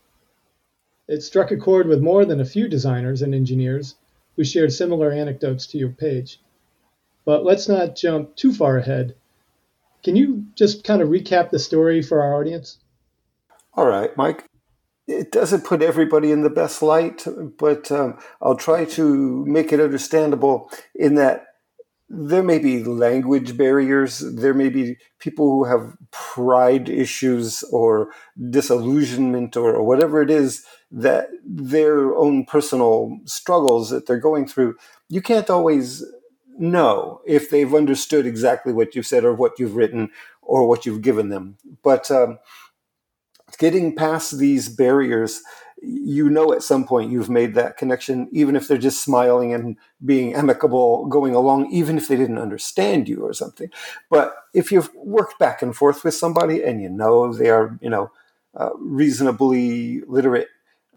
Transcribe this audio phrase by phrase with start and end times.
[1.09, 3.95] It struck a chord with more than a few designers and engineers
[4.37, 6.41] who shared similar anecdotes to your page.
[7.25, 9.15] But let's not jump too far ahead.
[10.03, 12.79] Can you just kind of recap the story for our audience?
[13.75, 14.45] All right, Mike.
[15.07, 17.27] It doesn't put everybody in the best light,
[17.59, 21.52] but um, I'll try to make it understandable in that
[22.15, 24.19] there may be language barriers.
[24.19, 28.11] There may be people who have pride issues or
[28.51, 34.77] disillusionment or, or whatever it is that their own personal struggles that they're going through.
[35.09, 36.05] You can't always
[36.59, 40.11] know if they've understood exactly what you've said or what you've written
[40.43, 41.57] or what you've given them.
[41.83, 42.39] But um,
[43.59, 45.43] getting past these barriers,
[45.83, 49.77] you know at some point you've made that connection, even if they're just smiling and
[50.05, 53.69] being amicable, going along, even if they didn't understand you or something.
[54.09, 57.91] But if you've worked back and forth with somebody and you know they are, you
[57.91, 58.13] know,
[58.55, 60.49] uh, reasonably literate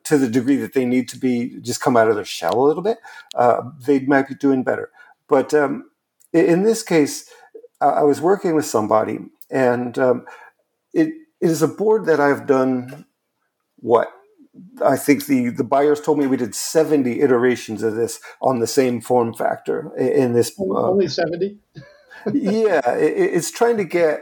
[0.03, 2.67] to the degree that they need to be, just come out of their shell a
[2.67, 2.99] little bit,
[3.33, 4.91] uh, they might be doing better.
[5.27, 5.89] But um,
[6.31, 7.29] in this case,
[7.81, 10.25] I was working with somebody, and um,
[10.93, 11.13] it
[11.45, 13.05] it is a board that I've done
[13.77, 14.09] what
[14.83, 18.67] I think the the buyers told me we did 70 iterations of this on the
[18.67, 21.57] same form factor in this uh, only 70
[22.33, 24.21] yeah it, it's trying to get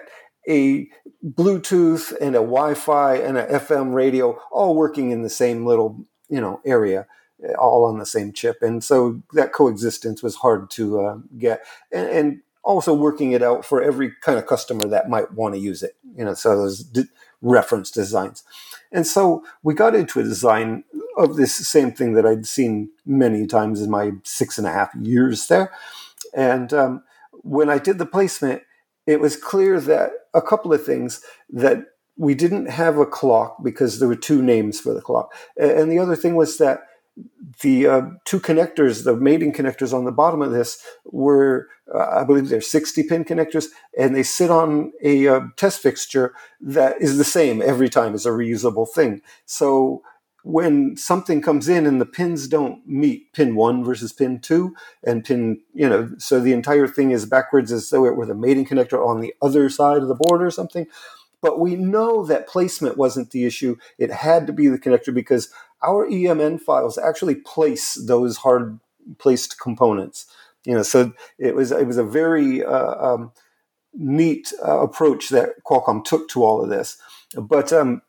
[0.50, 0.88] a
[1.23, 6.41] bluetooth and a wi-fi and a fm radio all working in the same little you
[6.41, 7.07] know area
[7.57, 8.61] all on the same chip.
[8.61, 11.66] And so that coexistence was hard to uh, get.
[11.91, 15.59] And, and also working it out for every kind of customer that might want to
[15.59, 15.96] use it.
[16.16, 17.06] You know, so those d-
[17.41, 18.44] reference designs.
[18.91, 20.84] And so we got into a design
[21.18, 24.94] of this same thing that I'd seen many times in my six and a half
[24.96, 25.72] years there.
[26.34, 28.63] And um, when I did the placement,
[29.06, 31.85] it was clear that a couple of things that
[32.16, 35.34] we didn't have a clock because there were two names for the clock.
[35.57, 36.84] And the other thing was that
[37.62, 42.24] the uh, two connectors, the mating connectors on the bottom of this, were, uh, I
[42.24, 47.18] believe they're 60 pin connectors, and they sit on a uh, test fixture that is
[47.18, 49.22] the same every time, it's a reusable thing.
[49.46, 50.02] So
[50.44, 55.23] when something comes in and the pins don't meet pin one versus pin two, and
[55.23, 58.66] pin, you know, so the entire thing is backwards as though it were the mating
[58.66, 60.85] connector on the other side of the board or something.
[61.41, 63.75] But we know that placement wasn't the issue.
[63.97, 65.50] It had to be the connector because
[65.83, 68.79] our EMN files actually place those hard
[69.17, 70.25] placed components.
[70.66, 73.31] You know, so it was it was a very uh, um,
[73.93, 76.97] neat uh, approach that Qualcomm took to all of this.
[77.35, 78.01] But um,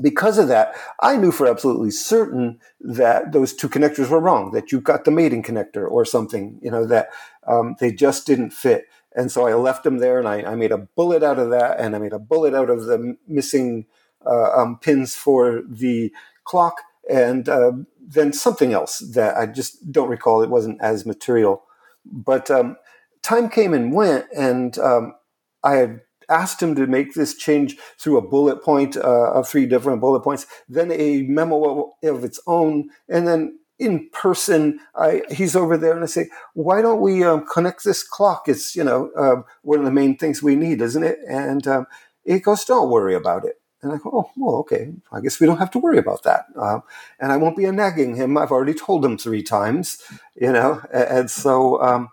[0.00, 4.52] because of that, I knew for absolutely certain that those two connectors were wrong.
[4.52, 6.58] That you got the mating connector or something.
[6.62, 7.10] You know that
[7.46, 8.86] um, they just didn't fit.
[9.14, 11.80] And so I left them there, and I, I, made a bullet out of that,
[11.80, 13.86] and I made a bullet out of the missing
[14.26, 16.12] uh, um, pins for the
[16.46, 16.76] clock,
[17.10, 20.42] and uh, then something else that I just don't recall.
[20.42, 21.62] It wasn't as material,
[22.04, 22.76] but um,
[23.22, 25.14] time came and went, and um,
[25.62, 29.66] I had asked him to make this change through a bullet point uh, of three
[29.66, 35.54] different bullet points, then a memo of its own, and then in person, I, he's
[35.54, 38.44] over there, and I say, "Why don't we um, connect this clock?
[38.48, 41.86] It's you know uh, one of the main things we need, isn't it?" And um,
[42.24, 44.92] he goes, "Don't worry about it." And I go, oh, well, okay.
[45.12, 46.46] I guess we don't have to worry about that.
[46.56, 46.80] Uh,
[47.20, 48.36] and I won't be nagging him.
[48.36, 50.02] I've already told him three times,
[50.34, 50.82] you know.
[50.92, 52.10] And so um,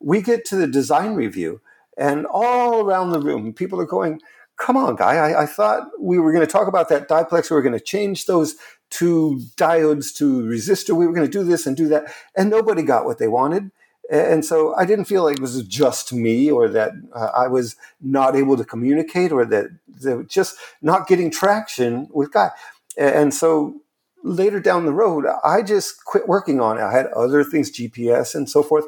[0.00, 1.60] we get to the design review,
[1.96, 4.20] And all around the room, people are going,
[4.56, 5.16] come on, guy.
[5.16, 7.50] I, I thought we were going to talk about that diplex.
[7.50, 8.56] We were going to change those
[8.90, 10.94] two diodes to resistor.
[10.94, 12.12] We were going to do this and do that.
[12.36, 13.70] And nobody got what they wanted.
[14.10, 17.76] And so I didn't feel like it was just me or that uh, I was
[18.02, 19.70] not able to communicate or that,
[20.04, 22.50] that just not getting traction with Guy.
[22.96, 23.80] And so
[24.22, 26.82] later down the road, I just quit working on it.
[26.82, 28.86] I had other things, GPS and so forth.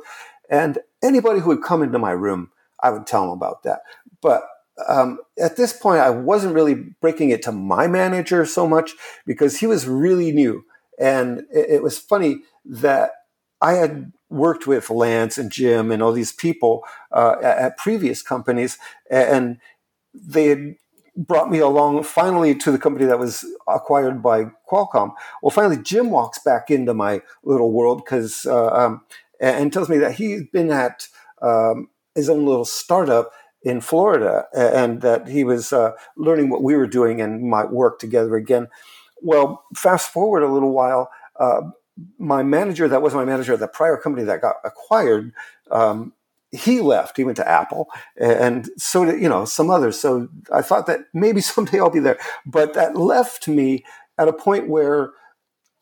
[0.49, 2.51] And anybody who would come into my room,
[2.83, 3.81] I would tell them about that.
[4.23, 4.45] But
[4.89, 8.93] um, at this point, I wasn't really breaking it to my manager so much
[9.27, 10.65] because he was really new.
[10.99, 13.11] And it, it was funny that
[13.61, 18.23] I had worked with Lance and Jim and all these people uh, at, at, previous
[18.23, 18.77] companies,
[19.11, 19.59] and
[20.13, 20.75] they had
[21.17, 25.15] brought me along finally to the company that was acquired by Qualcomm.
[25.43, 29.03] Well, finally, Jim walks back into my little world because uh, um,
[29.41, 31.09] and tells me that he's been at
[31.43, 33.31] um, his own little startup
[33.63, 37.99] in Florida and that he was uh, learning what we were doing and might work
[37.99, 38.69] together again.
[39.23, 41.11] Well, fast forward a little while.
[41.39, 41.63] Uh,
[42.19, 45.33] my manager, that was my manager at the prior company that got acquired,
[45.71, 46.13] um,
[46.53, 47.17] he left.
[47.17, 49.99] He went to Apple, and so did you know some others.
[49.99, 53.85] So I thought that maybe someday I'll be there, but that left me
[54.19, 55.13] at a point where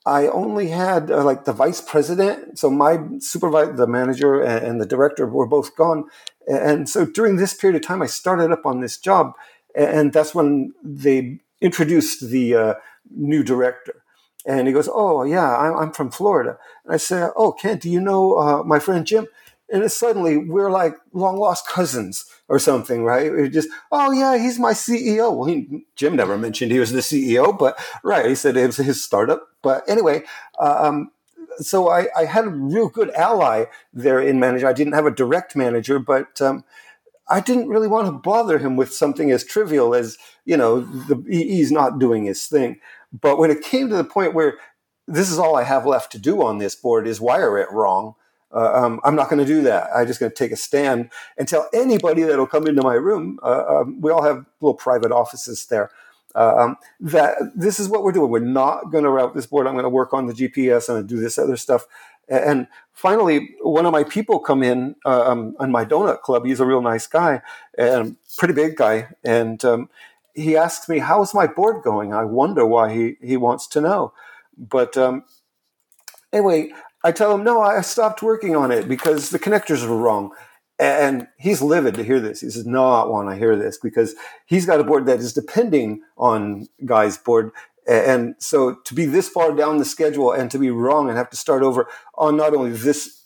[0.07, 2.59] I only had uh, like the vice president.
[2.59, 6.05] So my supervisor, the manager, and, and, the director were both gone.
[6.47, 9.33] And so during this period of time, I started up on this job,
[9.75, 12.75] and that's when they introduced the uh,
[13.11, 14.03] new director.
[14.47, 18.01] And he goes, "Oh yeah, I'm, from Florida." And I said, "Oh, Kent, do you
[18.01, 19.27] know uh, my friend Jim?"
[19.73, 23.31] And suddenly we're like long lost cousins or something, right?
[23.31, 25.35] We're just, oh yeah, he's my CEO.
[25.35, 28.77] Well, he, Jim never mentioned he was the CEO, but right, he said it was
[28.77, 29.49] his startup.
[29.63, 30.25] But anyway,
[30.61, 31.11] um,
[31.59, 34.67] so I, I, had a real good ally there in manager.
[34.67, 36.65] I didn't have a direct manager, but um,
[37.29, 41.23] I didn't really want to bother him with something as trivial as you know the,
[41.29, 42.81] he's not doing his thing.
[43.13, 44.59] But when it came to the point where
[45.07, 48.15] this is all I have left to do on this board is wire it wrong.
[48.55, 49.91] Uh, um, I'm not going to do that.
[49.97, 53.41] I'm just going to take a stand and tell anybody that'll come into my room.
[53.43, 55.91] Uh, um, we all have little private offices there.
[56.37, 58.31] Uh, um, that this is what we're doing.
[58.31, 59.67] We're not going to route this board.
[59.67, 61.87] I'm going to work on the GPS and do this other stuff.
[62.29, 66.47] And finally, one of my people come in uh, um, on my donut club.
[66.47, 67.43] He's a real nice guy
[67.79, 69.09] and pretty big guy.
[69.25, 69.91] And um,
[70.35, 74.15] he asks me, "How's my board going?" I wonder why he he wants to know.
[74.59, 75.25] But um,
[76.33, 76.73] anyway,
[77.05, 80.33] I tell him, "No, I stopped working on it because the connectors were wrong."
[80.79, 82.41] And he's livid to hear this.
[82.41, 84.17] He does not want to hear this because
[84.47, 87.53] he's got a board that is depending on Guy's board.
[87.87, 91.31] And so to be this far down the schedule and to be wrong and have
[91.31, 91.87] to start over
[92.17, 93.25] on not only this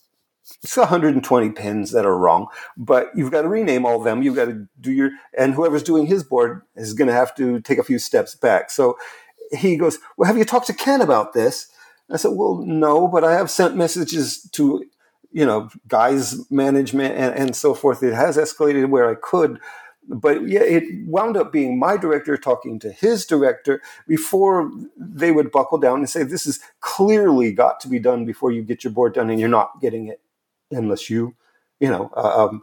[0.63, 2.47] it's 120 pins that are wrong,
[2.77, 4.23] but you've got to rename all of them.
[4.23, 7.61] You've got to do your, and whoever's doing his board is going to have to
[7.61, 8.71] take a few steps back.
[8.71, 8.97] So
[9.53, 11.69] he goes, Well, have you talked to Ken about this?
[12.11, 14.85] I said, Well, no, but I have sent messages to
[15.31, 18.03] you know, guys management and, and so forth.
[18.03, 19.61] It has escalated where I could,
[20.09, 25.53] but yeah, it wound up being my director talking to his director before they would
[25.53, 28.93] buckle down and say, "This is clearly got to be done before you get your
[28.93, 30.21] board done, and you're not getting it
[30.71, 31.35] unless you,
[31.79, 32.63] you know, uh, um,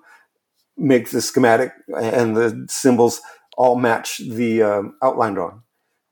[0.76, 3.22] make the schematic and the symbols
[3.58, 5.62] all match the um, outline drawing."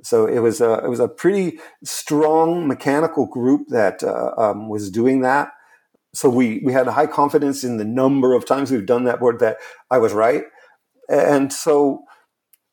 [0.03, 4.91] So it was a it was a pretty strong mechanical group that uh, um, was
[4.91, 5.51] doing that
[6.13, 9.39] so we we had high confidence in the number of times we've done that board
[9.39, 9.57] that
[9.89, 10.43] I was right.
[11.09, 12.03] And so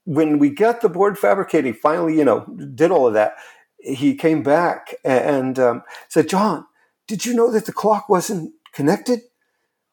[0.04, 2.44] when we got the board fabricating, finally, you know,
[2.74, 3.34] did all of that,
[3.78, 6.66] he came back and um, said, "John,
[7.08, 9.20] did you know that the clock wasn't connected?"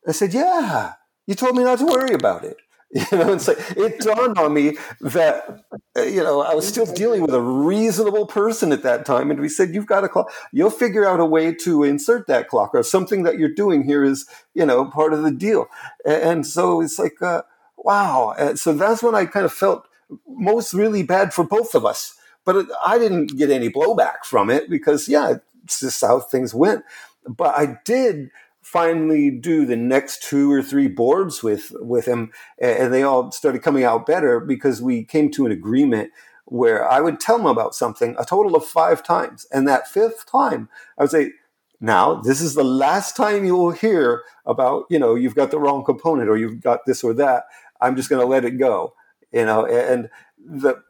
[0.08, 0.94] I said, "Yeah,
[1.26, 2.58] you told me not to worry about it."
[3.12, 5.66] You know, it's like it dawned on me that
[5.98, 9.40] uh, you know I was still dealing with a reasonable person at that time, and
[9.42, 10.32] we said, "You've got a clock.
[10.54, 14.04] You'll figure out a way to insert that clock, or something that you're doing here
[14.06, 15.68] is you know part of the deal."
[16.06, 17.42] And so it's like, uh,
[17.76, 18.34] wow.
[18.40, 19.86] And so that's when I kind of felt
[20.28, 22.16] most really bad for both of us.
[22.46, 26.86] But I didn't get any blowback from it because yeah, it's just how things went.
[27.28, 28.30] But I did
[28.72, 33.62] finally do the next two or three boards with with him and they all started
[33.62, 36.12] coming out better because we came to an agreement
[36.44, 39.48] where I would tell him about something a total of five times.
[39.54, 41.32] And that fifth time I would say
[41.80, 45.60] now this is the last time you will hear about you know you've got the
[45.60, 47.46] wrong component or you've got this or that.
[47.80, 48.96] I'm just going to let it go
[49.32, 50.84] you know and the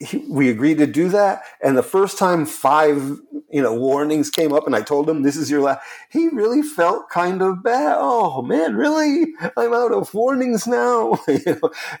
[0.28, 1.42] we agreed to do that.
[1.62, 3.18] And the first time five,
[3.50, 6.62] you know, warnings came up and I told him, this is your last, he really
[6.62, 7.96] felt kind of bad.
[7.98, 9.32] Oh man, really?
[9.56, 11.18] I'm out of warnings now.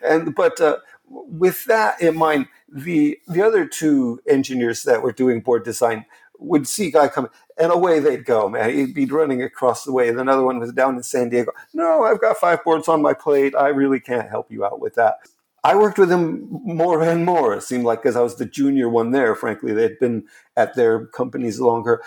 [0.02, 0.76] And, but, uh,
[1.08, 6.04] with that in mind, the, the other two engineers that were doing board design
[6.38, 8.72] would see guy come and away they'd go, man.
[8.72, 10.08] He'd be running across the way.
[10.08, 11.52] And another one was down in San Diego.
[11.74, 13.54] No, I've got five boards on my plate.
[13.56, 15.18] I really can't help you out with that.
[15.64, 17.54] I worked with him more and more.
[17.54, 20.24] It seemed like because I was the junior one there, frankly, they had been
[20.56, 22.02] at their companies longer.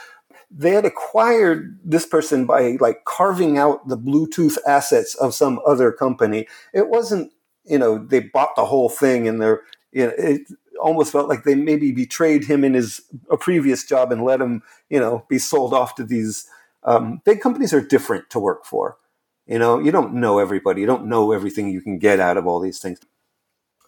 [0.49, 5.91] They had acquired this person by like carving out the Bluetooth assets of some other
[5.91, 6.47] company.
[6.73, 7.31] It wasn't,
[7.65, 10.41] you know, they bought the whole thing and they're, you know, it
[10.81, 14.63] almost felt like they maybe betrayed him in his a previous job and let him,
[14.89, 16.47] you know, be sold off to these
[16.83, 18.97] um, big companies are different to work for.
[19.45, 20.81] You know, you don't know everybody.
[20.81, 22.99] You don't know everything you can get out of all these things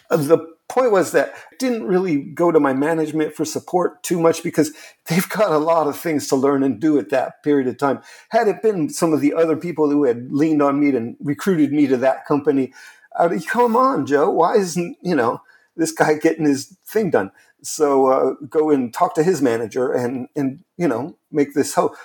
[0.10, 4.44] the point was that I didn't really go to my management for support too much
[4.44, 4.74] because
[5.08, 8.02] they've got a lot of things to learn and do at that period of time.
[8.30, 11.72] Had it been some of the other people who had leaned on me and recruited
[11.72, 12.74] me to that company,
[13.18, 15.42] I'd come on, Joe, why isn't, you know,
[15.76, 17.32] this guy getting his thing done?
[17.62, 21.96] So uh, go and talk to his manager and, and you know, make this hope.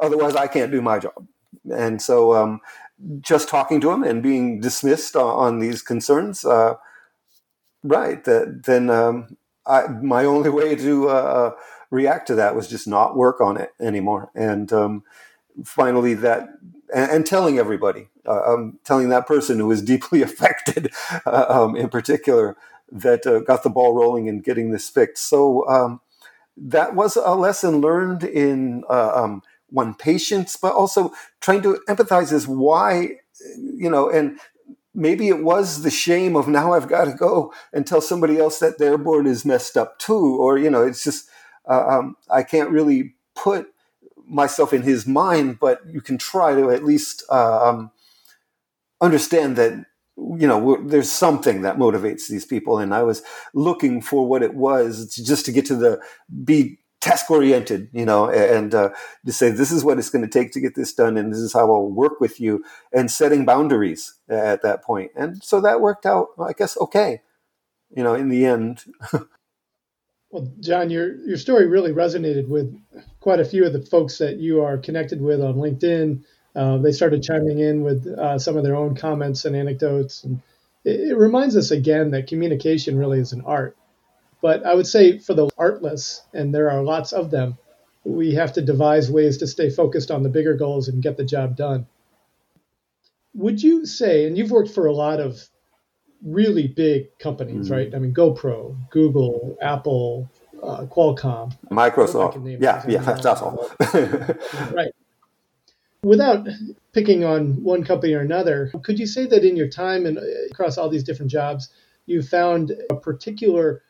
[0.00, 1.26] Otherwise, I can't do my job.
[1.70, 2.60] And so um,
[3.20, 6.74] just talking to him and being dismissed on, on these concerns, uh,
[7.82, 8.22] Right.
[8.24, 9.36] That then um,
[9.66, 11.52] I, my only way to uh, uh,
[11.90, 14.30] react to that was just not work on it anymore.
[14.34, 15.02] And um,
[15.64, 16.48] finally, that
[16.94, 20.92] and, and, telling everybody, uh, um, telling that person who was deeply affected,
[21.26, 22.56] uh, um, in particular,
[22.92, 25.28] that uh, got the ball rolling and getting this fixed.
[25.28, 26.00] So um,
[26.56, 32.32] that was a lesson learned in uh, um, one patience, but also trying to empathize
[32.32, 33.16] is why
[33.56, 34.38] you know and
[34.94, 38.58] maybe it was the shame of now I've got to go and tell somebody else
[38.58, 41.28] that their board is messed up too, or you know, it's just
[41.68, 43.68] uh, um, I can't really put
[44.26, 47.90] myself in his mind, but you can try to at least uh, um,
[49.00, 49.72] understand that
[50.16, 53.22] you know there's something that motivates these people, and I was
[53.54, 56.00] looking for what it was just to get to the
[56.44, 58.90] be task oriented, you know, and uh,
[59.26, 61.40] to say this is what it's going to take to get this done, and this
[61.40, 65.10] is how I'll work with you, and setting boundaries at that point.
[65.16, 67.20] And so that worked out, I guess, okay,
[67.90, 68.84] you know, in the end.
[70.30, 72.72] well, John, your your story really resonated with
[73.20, 76.22] quite a few of the folks that you are connected with on LinkedIn.
[76.54, 80.40] Uh, they started chiming in with uh, some of their own comments and anecdotes, and
[80.84, 83.76] it, it reminds us again that communication really is an art
[84.42, 87.56] but I would say for the artless, and there are lots of them,
[88.04, 91.24] we have to devise ways to stay focused on the bigger goals and get the
[91.24, 91.86] job done.
[93.34, 95.48] Would you say, and you've worked for a lot of
[96.22, 97.74] really big companies, mm-hmm.
[97.74, 97.94] right?
[97.94, 100.28] I mean, GoPro, Google, Apple,
[100.60, 102.60] uh, Qualcomm, Microsoft.
[102.60, 103.70] Yeah, yeah, that's all.
[104.74, 104.92] right.
[106.02, 106.48] Without
[106.92, 110.22] picking on one company or another, could you say that in your time and uh,
[110.50, 111.70] across all these different jobs,
[112.06, 113.82] you found a particular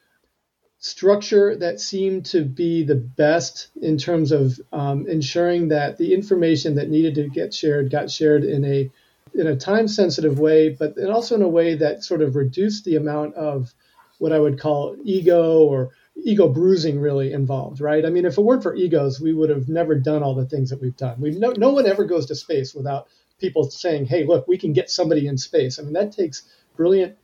[0.83, 6.75] structure that seemed to be the best in terms of um, ensuring that the information
[6.75, 8.91] that needed to get shared got shared in a
[9.33, 12.85] in a time sensitive way, but and also in a way that sort of reduced
[12.85, 13.73] the amount of
[14.19, 18.05] what I would call ego or ego bruising really involved, right?
[18.05, 20.71] I mean, if it weren't for egos, we would have never done all the things
[20.71, 21.21] that we've done.
[21.21, 23.07] We've no, no one ever goes to space without
[23.39, 26.43] people saying, "Hey, look, we can get somebody in space." I mean, that takes
[26.77, 27.17] brilliant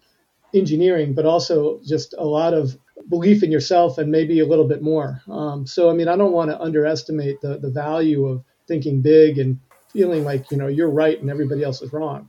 [0.55, 2.77] engineering, but also just a lot of
[3.09, 5.23] belief in yourself and maybe a little bit more.
[5.29, 9.39] Um, so, I mean, I don't want to underestimate the, the value of thinking big
[9.39, 9.59] and
[9.93, 12.29] feeling like, you know, you're right and everybody else is wrong.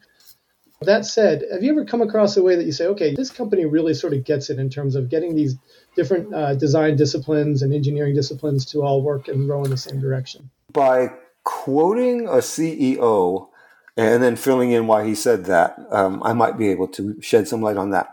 [0.82, 3.66] That said, have you ever come across a way that you say, okay, this company
[3.66, 5.58] really sort of gets it in terms of getting these
[5.96, 10.00] different uh, design disciplines and engineering disciplines to all work and row in the same
[10.00, 10.50] direction?
[10.72, 11.12] By
[11.44, 13.49] quoting a CEO
[14.00, 17.48] and then filling in why he said that, um, I might be able to shed
[17.48, 18.08] some light on that.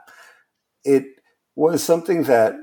[0.84, 1.04] It
[1.54, 2.56] was something that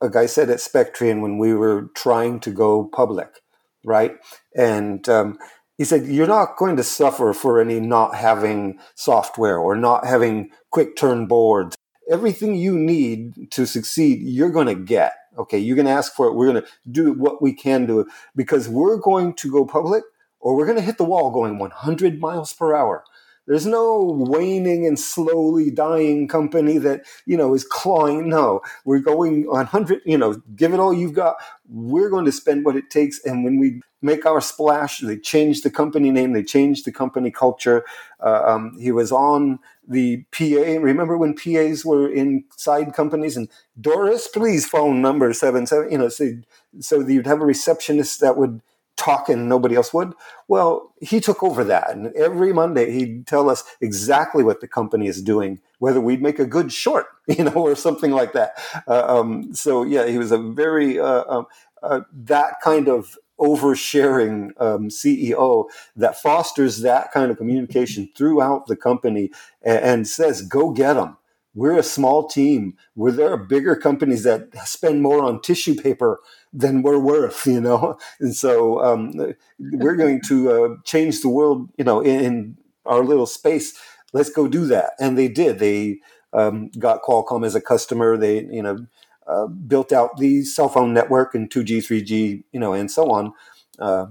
[0.00, 3.40] a guy said at Spectrian when we were trying to go public,
[3.84, 4.12] right?
[4.56, 5.36] And um,
[5.78, 10.50] he said, You're not going to suffer for any not having software or not having
[10.70, 11.76] quick turn boards.
[12.08, 15.14] Everything you need to succeed, you're going to get.
[15.38, 16.34] Okay, you're going to ask for it.
[16.34, 20.04] We're going to do what we can do because we're going to go public
[20.40, 23.04] or we're going to hit the wall going 100 miles per hour.
[23.46, 28.28] There's no waning and slowly dying company that, you know, is clawing.
[28.28, 31.36] No, we're going 100, you know, give it all you've got.
[31.68, 33.18] We're going to spend what it takes.
[33.24, 37.30] And when we make our splash, they change the company name, they change the company
[37.30, 37.84] culture.
[38.24, 40.78] Uh, um, he was on the PA.
[40.78, 43.48] Remember when PAs were inside companies and
[43.80, 45.90] Doris, please phone number seven seven.
[45.90, 46.30] You know, so
[46.78, 48.62] so you'd have a receptionist that would
[49.00, 50.12] talk and nobody else would.
[50.46, 55.06] Well, he took over that, and every Monday he'd tell us exactly what the company
[55.06, 58.58] is doing, whether we'd make a good short, you know, or something like that.
[58.86, 61.46] Uh, um, so yeah, he was a very uh, um,
[61.82, 65.64] uh, that kind of oversharing um, CEO
[65.96, 69.30] that fosters that kind of communication throughout the company
[69.62, 71.16] and, and says, "Go get them."
[71.60, 72.74] We're a small team.
[72.94, 76.20] Where there are bigger companies that spend more on tissue paper
[76.54, 77.98] than we're worth, you know.
[78.20, 83.04] And so um, we're going to uh, change the world, you know, in, in, our
[83.04, 83.78] little space.
[84.14, 84.92] Let's go do that.
[84.98, 85.58] And they did.
[85.58, 86.00] They
[86.32, 88.16] um, got Qualcomm as a customer.
[88.16, 88.86] They, you know,
[89.26, 93.34] uh, built out the cell phone network and 2G, 3G, you know, and so on
[93.78, 94.06] uh,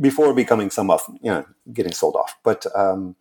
[0.00, 2.34] before becoming some of, you know, getting sold off.
[2.42, 3.14] But um,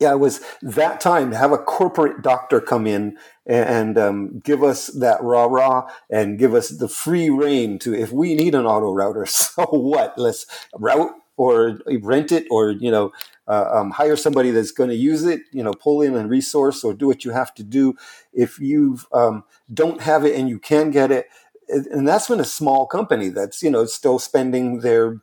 [0.00, 4.62] yeah, it was that time to have a corporate doctor come in and, um, give
[4.62, 8.66] us that rah rah and give us the free rein to if we need an
[8.66, 10.18] auto router, so what?
[10.18, 13.12] Let's route or rent it or you know
[13.48, 15.40] uh, um, hire somebody that's going to use it.
[15.52, 17.94] You know, pull in and resource or do what you have to do.
[18.34, 21.26] If you um, don't have it and you can get it,
[21.70, 25.22] and that's when a small company that's you know still spending their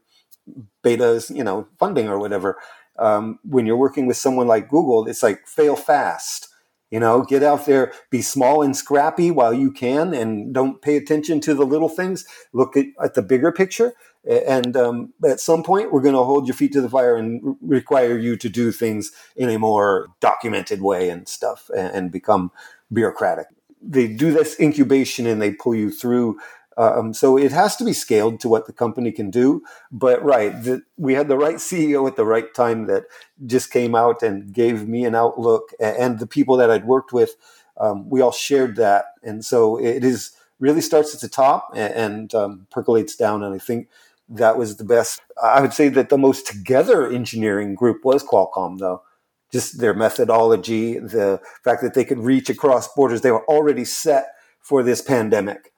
[0.84, 2.58] betas, you know, funding or whatever
[3.00, 6.50] um, when you're working with someone like Google, it's like fail fast.
[6.92, 10.96] You know, get out there, be small and scrappy while you can, and don't pay
[10.96, 12.24] attention to the little things.
[12.54, 13.94] Look at, at the bigger picture.
[14.26, 17.56] And um, at some point, we're going to hold your feet to the fire and
[17.62, 22.52] require you to do things in a more documented way and stuff and, and become
[22.92, 23.48] bureaucratic.
[23.82, 26.38] They do this incubation and they pull you through
[26.78, 29.64] um, so it has to be scaled to what the company can do.
[29.92, 33.06] But right, the, we had the right CEO at the right time that
[33.46, 37.36] just came out and gave me an outlook, and the people that I'd worked with,
[37.80, 39.06] um, we all shared that.
[39.24, 43.44] And so it is really starts at the top and, and um, percolates down.
[43.44, 43.90] And I think
[44.30, 45.22] that was the best.
[45.42, 49.04] I would say that the most together engineering group was Qualcomm, though.
[49.52, 54.30] Just their methodology, the fact that they could reach across borders, they were already set
[54.60, 55.73] for this pandemic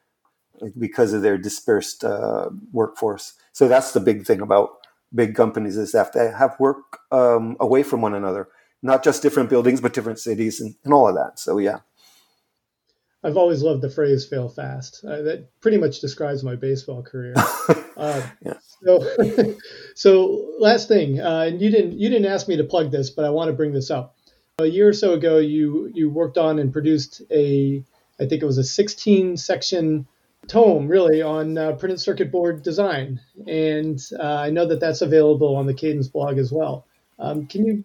[0.77, 3.33] because of their dispersed uh, workforce.
[3.53, 4.69] So that's the big thing about
[5.13, 8.49] big companies is that they have work um, away from one another,
[8.81, 11.39] not just different buildings, but different cities and, and all of that.
[11.39, 11.79] So yeah.
[13.23, 17.33] I've always loved the phrase "fail fast." Uh, that pretty much describes my baseball career.
[17.97, 18.57] Uh, yeah.
[18.83, 19.55] So,
[19.95, 23.23] so last thing, uh, and you didn't you didn't ask me to plug this, but
[23.23, 24.17] I want to bring this up.
[24.59, 27.81] A year or so ago, you you worked on and produced a,
[28.19, 30.07] I think it was a 16 section
[30.47, 35.55] tome really on uh, printed circuit board design, and uh, I know that that's available
[35.55, 36.85] on the Cadence blog as well.
[37.19, 37.83] Um, can you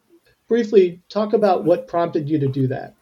[0.48, 2.94] briefly talk about what prompted you to do that?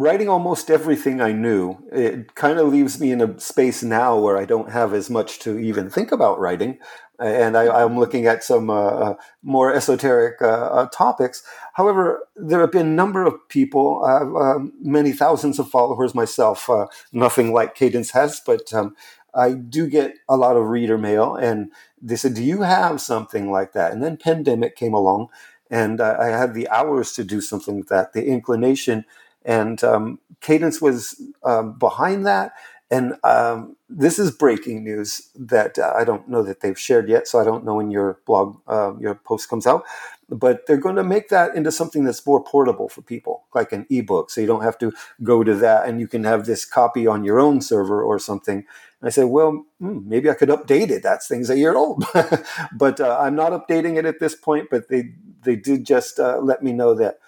[0.00, 4.38] Writing almost everything I knew, it kind of leaves me in a space now where
[4.38, 6.78] I don't have as much to even think about writing
[7.18, 11.42] and I, am looking at some uh, uh more esoteric uh, uh, topics.
[11.74, 16.86] However, there have been a number of people, uh, many thousands of followers myself, uh,
[17.12, 18.96] nothing like Cadence has, but um,
[19.34, 23.50] I do get a lot of reader mail, and they said, "Do you have something
[23.50, 25.28] like that?" And then pandemic came along,
[25.70, 29.04] and I had the hours to do something like that, the inclination,
[29.44, 32.52] and um, Cadence was um, behind that
[32.90, 37.28] and um, this is breaking news that uh, I don't know that they've shared yet,
[37.28, 39.84] so I don't know when your blog, uh, your post comes out.
[40.30, 43.86] But they're going to make that into something that's more portable for people, like an
[43.90, 44.30] ebook.
[44.30, 47.24] So you don't have to go to that, and you can have this copy on
[47.24, 48.58] your own server or something.
[48.58, 51.02] And I said, well, hmm, maybe I could update it.
[51.04, 52.04] That's things a year old,
[52.76, 54.68] but uh, I'm not updating it at this point.
[54.70, 57.20] But they they did just uh, let me know that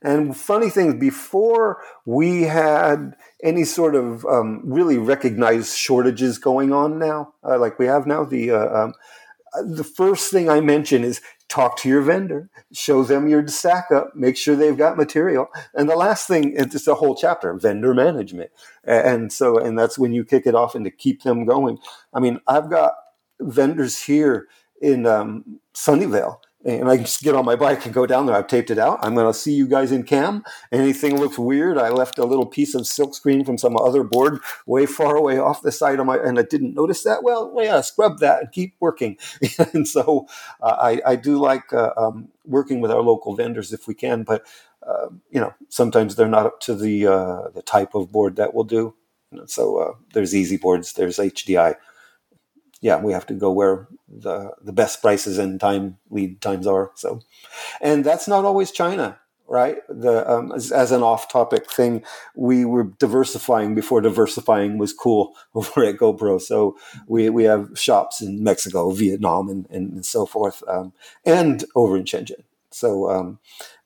[0.00, 7.00] And funny thing, before we had any sort of um, really recognized shortages going on
[7.00, 8.94] now, uh, like we have now, the uh, um,
[9.64, 14.14] the first thing I mention is talk to your vendor, show them your stack up,
[14.14, 15.48] make sure they've got material.
[15.74, 18.50] And the last thing, it's a whole chapter, vendor management.
[18.84, 21.78] And so, and that's when you kick it off and to keep them going.
[22.12, 22.94] I mean, I've got
[23.40, 24.48] vendors here
[24.80, 28.34] in um, Sunnyvale and I can just get on my bike and go down there.
[28.34, 28.98] I've taped it out.
[29.02, 30.42] I'm going to see you guys in cam.
[30.72, 34.40] Anything looks weird, I left a little piece of silk screen from some other board
[34.66, 37.22] way far away off the side of my, and I didn't notice that.
[37.22, 39.16] Well, yeah, scrub that and keep working.
[39.72, 40.26] and so
[40.60, 44.24] uh, I, I, do like uh, um, working with our local vendors if we can,
[44.24, 44.44] but
[44.86, 48.54] uh, you know sometimes they're not up to the uh, the type of board that
[48.54, 48.94] we'll do.
[49.46, 51.76] So uh, there's easy boards, there's HDI
[52.80, 56.90] yeah, we have to go where the the best prices and time lead times are.
[56.94, 57.20] So,
[57.80, 59.78] and that's not always China, right?
[59.88, 65.84] The um, as, as, an off-topic thing, we were diversifying before diversifying was cool over
[65.84, 66.40] at GoPro.
[66.40, 70.92] So we we have shops in Mexico, Vietnam, and and, so forth, um,
[71.24, 72.44] and over in Shenzhen.
[72.70, 73.10] So.
[73.10, 73.38] Um,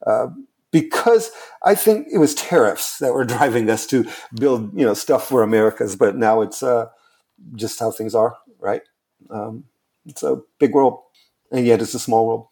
[0.06, 0.28] uh,
[0.72, 1.32] because
[1.64, 5.42] I think it was tariffs that were driving us to build, you know, stuff for
[5.42, 6.86] Americas, but now it's uh,
[7.56, 8.82] just how things are right?
[9.30, 9.64] Um,
[10.06, 11.00] it's a big world,
[11.50, 12.46] and yet it's a small world.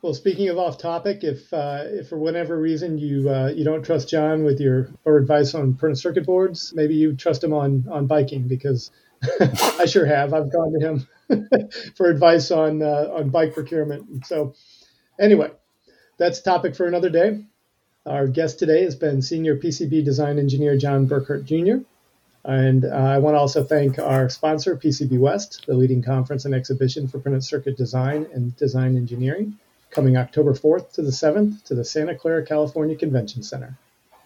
[0.00, 3.82] Well, speaking of off topic, if uh, if for whatever reason you uh, you don't
[3.82, 7.84] trust John with your or advice on printed circuit boards, maybe you trust him on
[7.90, 8.92] on biking because
[9.40, 10.32] I sure have.
[10.32, 11.08] I've gone to him
[11.96, 14.24] for advice on uh, on bike procurement.
[14.26, 14.54] So,
[15.18, 15.50] anyway,
[16.16, 17.44] that's topic for another day.
[18.06, 21.84] Our guest today has been Senior PCB Design Engineer John Burkhert Jr.
[22.44, 26.54] And uh, I want to also thank our sponsor, PCB West, the leading conference and
[26.54, 29.58] exhibition for printed circuit design and design engineering,
[29.90, 33.76] coming October 4th to the 7th to the Santa Clara, California Convention Center.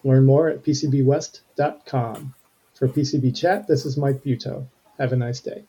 [0.04, 2.34] Learn more at PCBWest.com.
[2.74, 4.66] For PCB Chat, this is Mike Buetow.
[4.98, 5.64] Have a nice day.